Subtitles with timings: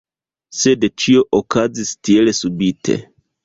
[0.61, 3.01] Sed ĉio okazis tielsubite.